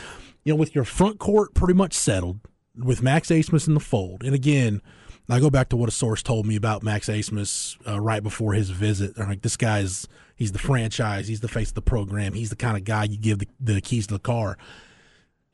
[0.44, 2.40] you know, with your front court pretty much settled,
[2.76, 4.82] with Max Abmas in the fold, and again,
[5.32, 8.54] I go back to what a source told me about Max Abmas uh, right before
[8.54, 9.16] his visit.
[9.16, 12.56] They're like, this guy's he's the franchise, he's the face of the program, he's the
[12.56, 14.58] kind of guy you give the, the keys to the car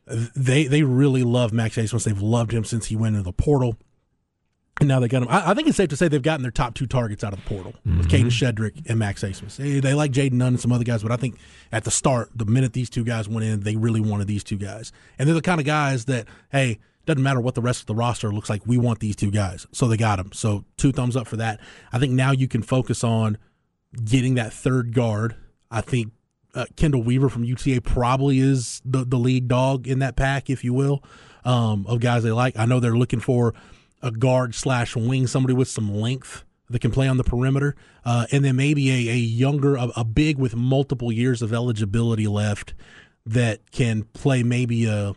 [0.07, 2.05] they they really love Max Abmas.
[2.05, 3.75] They've loved him since he went into the portal.
[4.79, 5.29] And now they got him.
[5.29, 7.43] I, I think it's safe to say they've gotten their top two targets out of
[7.43, 9.55] the portal with Kadin Shedrick and Max Abmas.
[9.55, 11.39] They, they like Jaden Nunn and some other guys, but I think
[11.71, 14.57] at the start, the minute these two guys went in, they really wanted these two
[14.57, 14.91] guys.
[15.17, 16.77] And they're the kind of guys that, hey,
[17.07, 19.65] doesn't matter what the rest of the roster looks like, we want these two guys.
[19.71, 20.31] So they got them.
[20.33, 21.59] So two thumbs up for that.
[21.91, 23.37] I think now you can focus on
[24.03, 25.35] getting that third guard.
[25.71, 26.11] I think
[26.53, 30.63] uh, Chendall Weaver from UTA probably is the, the lead dog in that pack, if
[30.63, 31.03] you will,
[31.45, 32.57] um, of guys they like.
[32.57, 33.53] I know they're looking for
[34.01, 38.27] a guard slash wing, somebody with some length that can play on the perimeter, uh,
[38.31, 42.73] and then maybe a, a younger, a, a big with multiple years of eligibility left
[43.25, 45.15] that can play maybe a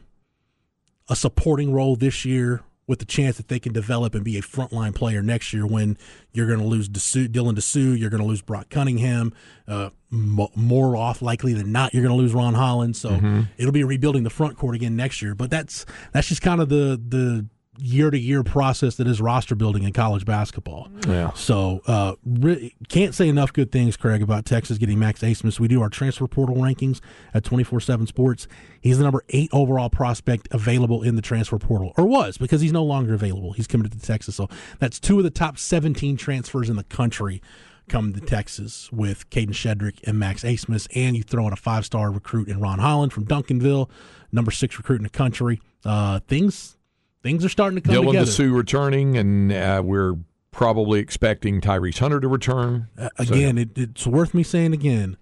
[1.11, 4.43] a supporting role this year with the chance that they can develop and be a
[4.43, 5.97] frontline player next year when
[6.33, 9.33] you're going to lose Disu, Dylan Disu, you're going to lose Brock Cunningham,
[9.69, 12.97] uh, mo- more off likely than not you're going to lose Ron Holland.
[12.97, 13.11] So
[13.59, 15.35] it'll be rebuilding the front court again next year.
[15.37, 17.47] But that's that's just kind of the the
[17.79, 20.89] year to year process that is roster building in college basketball.
[21.07, 21.33] Yeah.
[21.35, 25.61] So uh, re- can't say enough good things, Craig, about Texas getting Max Abmas.
[25.61, 27.01] We do our transfer portal rankings
[27.33, 28.49] at 24-7 Sports.
[28.81, 32.73] He's the number eight overall prospect available in the transfer portal, or was, because he's
[32.73, 33.53] no longer available.
[33.53, 34.37] He's committed to Texas.
[34.37, 37.41] So that's two of the top 17 transfers in the country
[37.89, 42.11] come to Texas with Kadin Shedrick and Max Abmas, and you throw in a five-star
[42.11, 43.91] recruit in Ron Holland from Duncanville,
[44.31, 45.61] number six recruit in the country.
[45.85, 46.77] Uh, things
[47.23, 48.07] things are starting to come together.
[48.19, 48.51] Dylan together.
[48.51, 50.17] Disu returning, and uh, we're
[50.51, 52.89] probably expecting Tyrese Hunter to return.
[52.99, 55.17] Uh, So, again, it, it's worth me saying again.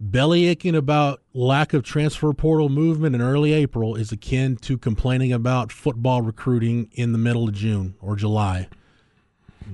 [0.00, 5.32] Belly aching about lack of transfer portal movement in early April is akin to complaining
[5.32, 8.68] about football recruiting in the middle of June or July.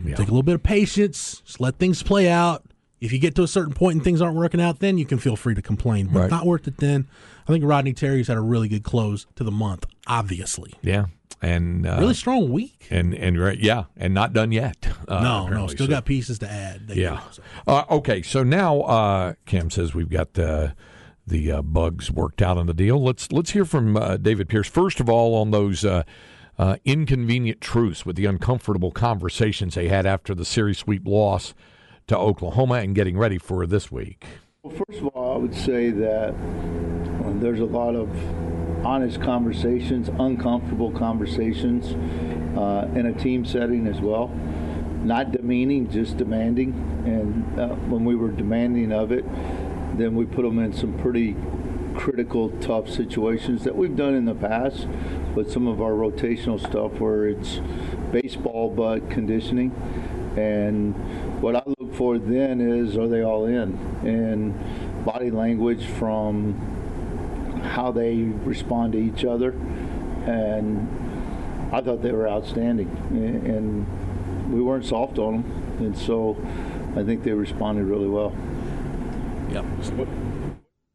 [0.05, 0.16] Yeah.
[0.16, 2.62] Take a little bit of patience, just let things play out.
[3.01, 5.16] If you get to a certain point and things aren't working out, then you can
[5.18, 6.09] feel free to complain.
[6.12, 6.31] But Right.
[6.31, 7.07] not worth it then.
[7.49, 10.75] I think Rodney Terry's had a really good close to the month, obviously.
[10.83, 11.07] yeah,
[11.43, 12.87] and uh, Really strong week.
[12.91, 14.88] and and right, yeah, and not done yet.
[15.07, 16.88] Uh, no, no, still So- got pieces to add.
[16.88, 17.17] They Yeah.
[17.17, 17.43] do, so.
[17.67, 20.69] Uh, okay, so now uh, Cam says we've got uh,
[21.27, 23.03] the uh, bugs worked out on the deal.
[23.03, 26.03] Let's let's hear from uh, David Pierce first of all on those uh,
[26.59, 31.55] uh, inconvenient truths with the uncomfortable conversations they had after the series sweep loss
[32.09, 34.25] to Oklahoma and getting ready for this week.
[34.62, 38.09] Well, first of all, I would say that uh, there's a lot of
[38.85, 41.87] honest conversations, uncomfortable conversations
[42.59, 44.29] uh, in a team setting as well.
[45.05, 46.73] Not demeaning, just demanding.
[47.05, 49.25] And uh, when we were demanding of it,
[49.97, 51.37] then we put them in some pretty
[51.95, 54.87] critical, tough situations that we've done in the past
[55.35, 57.61] with some of our rotational stuff where it's
[58.12, 59.71] baseball but conditioning.
[60.37, 60.95] And
[61.41, 63.77] what I look for then is are they all in?
[64.05, 66.78] And body language from
[67.62, 69.51] how they respond to each other.
[70.27, 70.88] And
[71.73, 72.88] I thought they were outstanding.
[73.11, 75.77] And we weren't soft on them.
[75.79, 76.37] And so
[76.97, 78.35] I think they responded really well.
[79.51, 79.64] Yeah.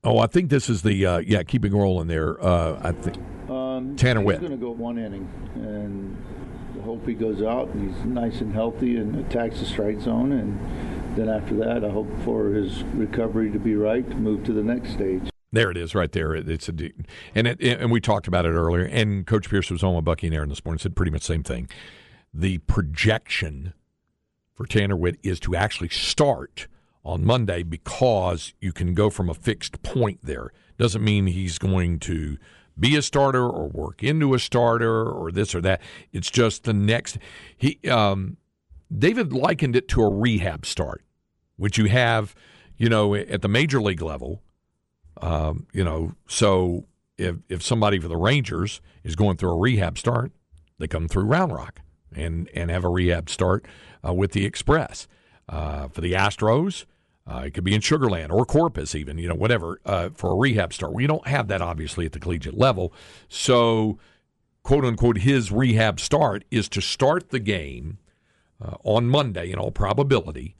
[0.03, 2.43] Oh, I think this is the uh, yeah keeping rolling there.
[2.43, 3.17] Uh, I think
[3.49, 4.39] Um, Tanner he's Witt.
[4.41, 6.17] going to go one inning, and
[6.83, 10.33] hope he goes out and he's nice and healthy and attacks the strike zone.
[10.33, 14.53] And then after that, I hope for his recovery to be right to move to
[14.53, 15.29] the next stage.
[15.53, 16.33] There it is, right there.
[16.35, 16.73] It- It's a
[17.35, 18.83] and it, and we talked about it earlier.
[18.85, 20.79] And Coach Pierce was on with Bucky and Aaron this morning.
[20.79, 21.69] Said pretty much the same thing.
[22.33, 23.73] The projection
[24.55, 26.67] for Tanner Witt is to actually start
[27.05, 30.51] on Monday because you can go from a fixed point there.
[30.79, 32.37] Doesn't mean he's going to
[32.79, 35.81] be a starter or work into a starter or this or that.
[36.11, 37.19] It's just the next.
[37.55, 38.37] He um,
[38.95, 41.03] David likened it to a rehab start,
[41.57, 42.33] which you have,
[42.75, 44.41] you know, at the major league level.
[45.23, 46.85] Um, you know, so
[47.17, 50.33] if if somebody for the Rangers is going through a rehab start,
[50.79, 51.79] they come through Round Rock
[52.13, 53.65] and and have a rehab start
[54.05, 55.07] uh, with the Express.
[55.47, 56.85] Uh, for the Astros,
[57.25, 60.35] uh, it could be in Sugarland or Corpus, even you know whatever uh, for a
[60.35, 60.93] rehab start.
[60.93, 62.93] We don't have that obviously at the collegiate level,
[63.29, 63.97] so
[64.61, 67.97] quote unquote his rehab start is to start the game
[68.61, 70.57] uh, on Monday in all probability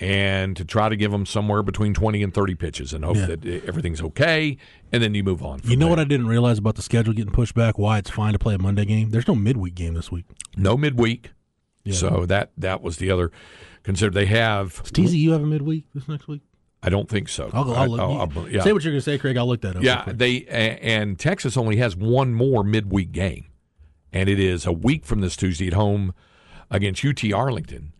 [0.00, 3.26] and to try to give them somewhere between 20 and 30 pitches and hope Yeah.
[3.26, 4.56] that everything's okay
[4.92, 5.60] and then you move on.
[5.64, 7.78] You know what I didn't realize about the schedule getting pushed back?
[7.78, 9.10] Why it's fine to play a Monday game?
[9.10, 10.24] There's no midweek game this week.
[10.56, 11.30] No midweek.
[11.84, 11.94] Yeah.
[11.94, 13.30] So that that was the other
[13.82, 16.42] consider they have Does TCU have a midweek this next week?
[16.82, 17.48] I don't think so.
[17.52, 18.00] I'll, I'll look.
[18.00, 18.62] I- you- I'll- yeah.
[18.62, 19.36] Say what you're going to say, Craig.
[19.38, 19.82] I'll look that up.
[19.82, 23.46] Yeah, they and Texas only has one more midweek game,
[24.12, 26.12] and it is a week from this Tuesday at home
[26.70, 27.92] against UT Arlington.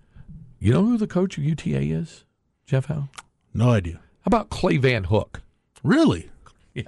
[0.64, 2.24] You know who the coach of UTA is,
[2.64, 3.08] Jeff Howe?
[3.52, 3.96] no idea.
[4.22, 5.42] How about Clay Van Hook?
[5.82, 6.30] Really?
[6.74, 6.84] Yeah,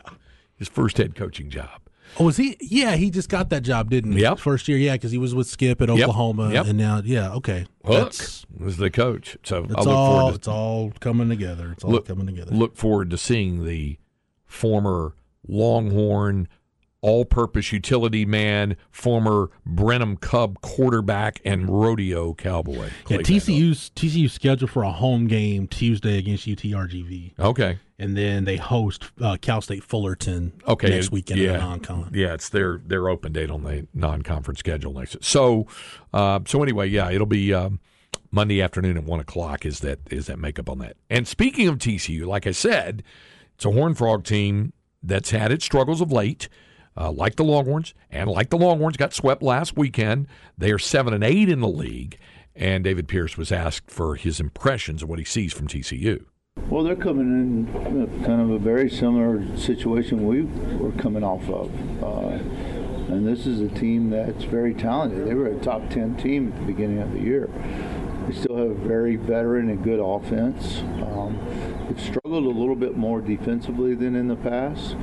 [0.57, 1.81] his first head coaching job.
[2.19, 2.57] Oh, was he?
[2.61, 4.23] Yeah, he just got that job, didn't he?
[4.23, 4.39] Yep.
[4.41, 6.67] First year, yeah, because he was with Skip at Oklahoma, Yep.
[6.67, 7.67] and now, yeah, okay.
[7.85, 9.37] Hook That's was the coach.
[9.45, 11.71] So I it's look all forward to it's all coming together.
[11.71, 12.51] It's all look, coming together.
[12.51, 13.99] look forward to seeing the
[14.47, 15.15] former
[15.47, 16.49] Longhorn
[17.07, 22.91] all-purpose utility man, former Brenham Cub quarterback, and rodeo cowboy.
[23.09, 27.79] yeah, TCU's TCU's scheduled for a home game Tuesday against UTRGV, Okay.
[28.01, 30.89] and then they host uh, Cal State Fullerton Okay.
[30.91, 31.59] next weekend yeah.
[31.59, 32.11] non-con.
[32.13, 35.23] Yeah, it's their their open date on the non-conference schedule next.
[35.23, 35.69] So,
[36.13, 37.79] uh, so anyway, yeah, it'll be um,
[38.33, 39.65] Monday afternoon at one o'clock.
[39.65, 40.97] Is that is that makeup on that?
[41.09, 43.05] And speaking of TCU, like I said,
[43.55, 46.49] it's a Horn Frog team that's had its struggles of late.
[46.97, 50.27] Uh, like the Longhorns, and like the Longhorns got swept last weekend.
[50.57, 52.19] They are seven and eight in the league.
[52.55, 56.25] And David Pierce was asked for his impressions of what he sees from TCU.
[56.71, 60.43] Well, they're coming in uh, kind of a very similar situation we
[60.79, 61.71] were coming off of.
[62.03, 62.39] Uh,
[63.13, 65.29] and this is a team that's very talented.
[65.29, 67.49] They were a top 10 team at the beginning of the year.
[68.27, 70.79] They still have a very veteran and good offense.
[71.07, 71.39] Um,
[71.87, 74.97] they've struggled a little bit more defensively than in the past.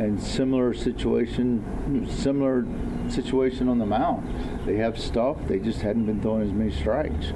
[0.00, 2.66] And similar situation, similar
[3.10, 4.26] situation on the mound.
[4.64, 5.36] They have stuff.
[5.46, 7.34] They just hadn't been throwing as many strikes.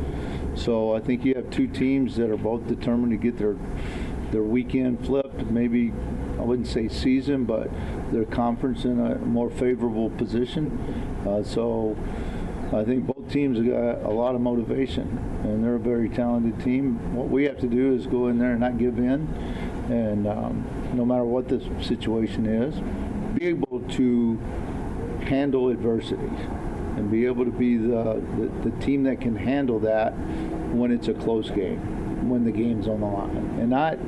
[0.55, 3.57] So I think you have two teams that are both determined to get their
[4.31, 5.45] their weekend flipped.
[5.51, 5.93] Maybe
[6.39, 7.71] I wouldn't say season, but
[8.13, 11.23] their conference in a more favorable position.
[11.27, 11.97] Uh, so
[12.73, 16.65] I think both teams have got a lot of motivation, and they're a very talented
[16.65, 17.15] team.
[17.15, 19.29] What we have to do is go in there and not give in,
[19.89, 22.75] and um, no matter what the situation is,
[23.39, 24.39] be able to
[25.25, 26.31] handle adversity
[26.97, 30.11] and be able to be the, the, the team that can handle that
[30.73, 33.99] when it's a close game, when the game's on the line, and not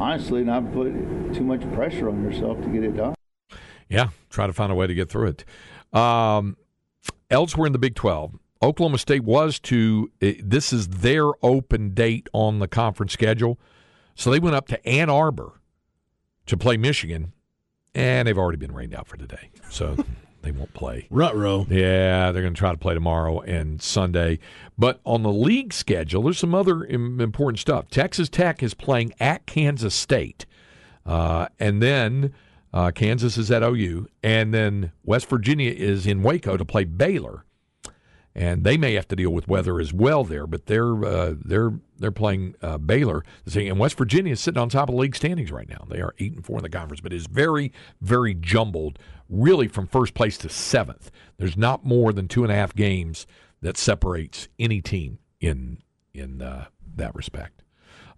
[0.00, 0.92] honestly not put
[1.34, 3.14] too much pressure on yourself to get it done.
[3.88, 5.98] Yeah, try to find a way to get through it.
[5.98, 6.56] Um,
[7.30, 12.28] elsewhere in the Big 12, Oklahoma State was to, eh, this is their open date
[12.32, 13.58] on the conference schedule.
[14.18, 15.60] So they went up to Ann Arbor
[16.46, 17.32] to play Michigan,
[17.94, 19.50] and they've already been rained out for today.
[19.70, 19.96] So
[20.42, 21.06] they won't play.
[21.08, 21.70] Rutrow.
[21.70, 24.40] Yeah, they're going to try to play tomorrow and Sunday.
[24.76, 27.90] But on the league schedule, there's some other important stuff.
[27.90, 30.46] Texas Tech is playing at Kansas State.
[31.06, 32.34] Uh, and then
[32.72, 34.08] uh, Kansas is at OU.
[34.24, 37.44] And then West Virginia is in Waco to play Baylor.
[38.38, 41.72] And they may have to deal with weather as well there, but they're uh, they're
[41.98, 43.24] they're playing uh, Baylor.
[43.52, 45.84] And West Virginia is sitting on top of league standings right now.
[45.88, 49.88] They are eight and four in the conference, but it's very very jumbled, really from
[49.88, 51.10] first place to seventh.
[51.36, 53.26] There's not more than two and a half games
[53.60, 55.78] that separates any team in
[56.14, 57.64] in uh, that respect.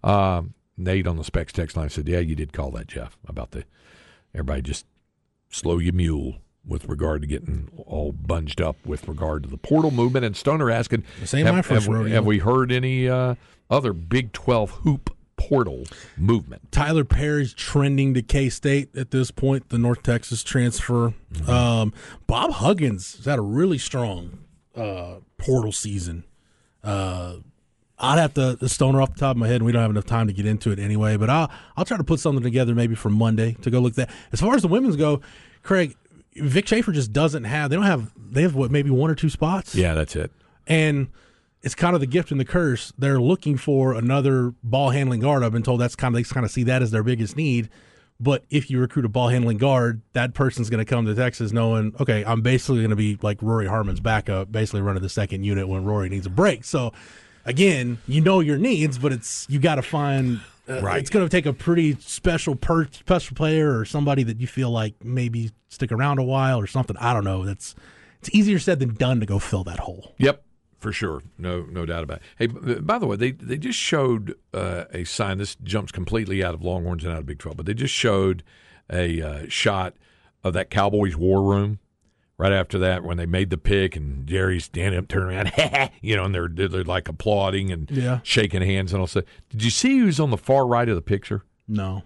[0.03, 3.51] Um, Nate on the Specs text line said, "Yeah, you did call that, Jeff, about
[3.51, 3.63] the
[4.35, 4.85] everybody just
[5.49, 9.89] slow your mule." With regard to getting all bunged up with regard to the portal
[9.89, 13.33] movement, and Stoner asking, ain't have, have, we- have we heard any uh,
[13.69, 16.71] other Big Twelve hoop portal movement?
[16.71, 21.13] Tyler Perry's trending to K State at this point, the North Texas transfer.
[21.47, 21.93] Um,
[22.27, 24.37] Bob Huggins has had a really strong
[24.75, 26.25] uh, portal season.
[26.83, 27.37] Uh,
[27.97, 29.91] I'd have to the stoner off the top of my head, and we don't have
[29.91, 31.17] enough time to get into it anyway.
[31.17, 34.07] But I'll I'll try to put something together maybe for Monday to go look at
[34.07, 34.09] that.
[34.31, 35.21] As far as the women's go,
[35.63, 35.95] Craig,
[36.35, 37.69] Vic Schaefer just doesn't have.
[37.69, 38.11] They don't have.
[38.15, 39.75] They have what maybe one or two spots.
[39.75, 40.31] Yeah, that's it.
[40.67, 41.09] And
[41.61, 42.93] it's kind of the gift and the curse.
[42.97, 45.43] They're looking for another ball handling guard.
[45.43, 47.69] I've been told that's kind of they kind of see that as their biggest need.
[48.19, 51.51] But if you recruit a ball handling guard, that person's going to come to Texas
[51.51, 55.43] knowing, okay, I'm basically going to be like Rori Harmon's backup, basically running the second
[55.43, 56.63] unit when Rori needs a break.
[56.63, 56.93] So,
[57.45, 60.39] again, you know your needs, but it's you got to find.
[60.69, 60.99] Uh, Right.
[60.99, 64.69] It's going to take a pretty special per, special player or somebody that you feel
[64.69, 66.95] like maybe stick around a while or something.
[66.97, 67.43] I don't know.
[67.45, 67.75] That's
[68.19, 70.13] it's easier said than done to go fill that hole.
[70.19, 70.43] Yep,
[70.79, 71.23] for sure.
[71.39, 72.23] No, no doubt about it.
[72.37, 75.39] Hey, by the way, they they just showed uh, a sign.
[75.39, 78.43] This jumps completely out of Longhorns and out of Big Twelve, but they just showed
[78.91, 79.95] a uh, shot
[80.43, 81.79] of that Cowboys war room
[82.41, 86.15] right after that when they made the pick and Jerry's standing up, turning around, you
[86.15, 88.19] know, and they're they're like applauding and Yeah.
[88.23, 89.27] shaking hands and all that.
[89.49, 91.43] Did you see who's on the far right of the picture?
[91.67, 92.03] No.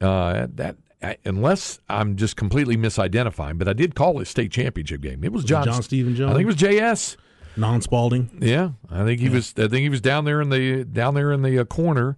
[0.00, 0.76] Uh, that.
[1.02, 5.22] I- Unless I'm just completely misidentifying, but I did call it state championship game.
[5.24, 6.30] It was John, John Stephen Jones.
[6.30, 7.16] I think it was JS.
[7.58, 8.30] Non Spalding.
[8.40, 9.52] Yeah, I think he was.
[9.56, 12.16] I think he was down there in the down there in the uh, corner,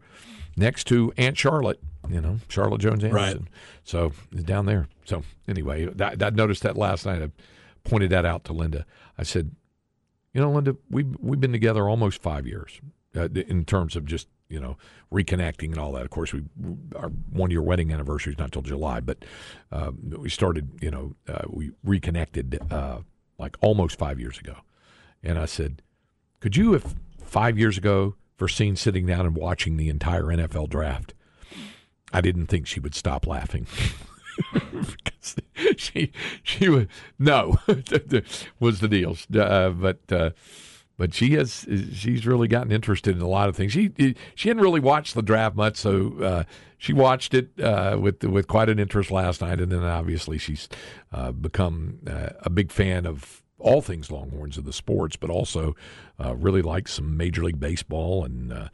[0.56, 1.80] next to Aunt Charlotte.
[2.10, 3.38] You know, Charlotte Jones Anderson.
[3.38, 3.48] Right.
[3.84, 4.88] So he's down there.
[5.04, 7.22] So anyway, that, I noticed that last night.
[7.22, 7.30] I
[7.88, 8.84] pointed that out to Linda.
[9.16, 9.50] I said,
[10.32, 12.80] you know, Linda, we we've been together almost five years
[13.16, 14.76] uh, in terms of just you know,
[15.12, 16.02] reconnecting and all that.
[16.02, 16.42] Of course, we
[16.96, 19.24] our one year wedding anniversary is not till July, but
[19.70, 23.00] uh, we started, you know, uh, we reconnected uh,
[23.38, 24.56] like almost five years ago.
[25.22, 25.82] And I said,
[26.40, 31.14] could you have five years ago foreseen sitting down and watching the entire NFL draft?
[32.12, 33.66] I didn't think she would stop laughing.
[35.76, 36.86] she she was
[37.18, 37.56] no
[38.60, 40.30] was the deal, uh, but uh,
[40.96, 43.72] but she has she's really gotten interested in a lot of things.
[43.72, 46.44] She she hadn't really watched the draft much, so uh,
[46.76, 50.68] she watched it uh, with with quite an interest last night, and then obviously she's
[51.12, 55.74] uh, become uh, a big fan of all things Longhorns of the sports, but also
[56.18, 58.70] really likes some Major League Baseball and.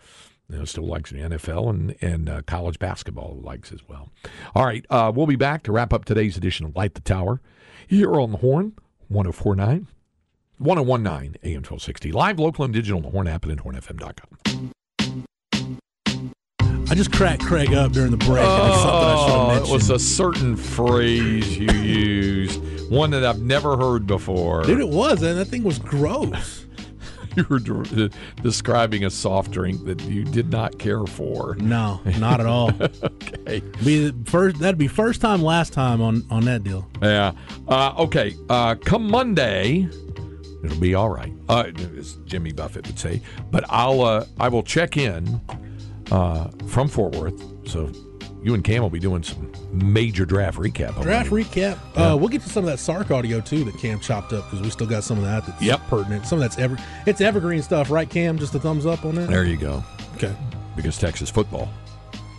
[0.51, 4.11] Uh, you know, still likes the NFL and and uh, college basketball likes as well.
[4.55, 7.41] All right, uh, we'll be back to wrap up today's edition of Light the Tower
[7.87, 8.75] here on the Horn
[9.09, 9.89] 1049
[10.59, 12.13] 1019 AM 1260.
[12.13, 14.71] Live, local, and digital on the Horn app and hornfm.com.
[16.87, 18.45] I just cracked Craig up during the break.
[18.45, 23.11] and it's something I should have Oh, it was a certain phrase you used, one
[23.11, 24.63] that I've never heard before.
[24.65, 26.67] Dude, it was, and that thing was gross.
[27.37, 28.11] You were de-
[28.43, 31.57] describing a soft drink that you did not care for.
[31.57, 32.71] No, not at all.
[33.47, 33.61] Okay.
[33.85, 34.59] be the first.
[34.59, 36.89] That'd be first time, last time on on that deal.
[37.03, 37.33] Yeah.
[37.69, 38.35] Uh, okay.
[38.49, 39.89] Uh, come Monday,
[40.65, 41.33] it'll be all right.
[41.49, 41.65] Uh,
[41.99, 43.21] as Jimmy Buffett would say.
[43.51, 45.41] But I'll uh, I will check in
[46.11, 47.43] uh, from Fort Worth.
[47.69, 47.91] So
[48.45, 51.01] you and Cam will be doing some major draft recap.
[51.03, 51.79] Draft recap.
[51.97, 54.61] Uh, we'll get to some of that Sark audio too that Cam chopped up because
[54.61, 55.81] we still got some of that that's Yep.
[55.89, 56.27] pertinent.
[56.27, 56.77] Some of that's ever
[57.07, 58.09] it's evergreen stuff, right?
[58.09, 59.29] Cam, just a thumbs up on that.
[59.29, 59.83] There you go.
[60.17, 60.35] Okay.
[60.77, 61.69] Because Texas football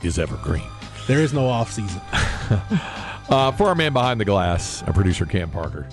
[0.03, 0.63] is evergreen.
[1.07, 2.01] There is no off season.
[3.27, 5.87] Uh, for our man behind the glass, our producer Cam Parker,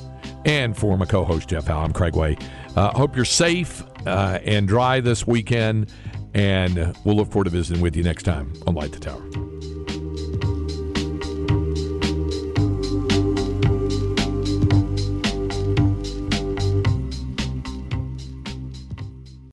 [0.45, 2.37] and for my co-host Jeff Howe, I'm Craig Way.
[2.77, 5.91] Uh, hope you're safe uh, and dry this weekend,
[6.35, 9.23] and we'll look forward to visiting with you next time on Light the Tower.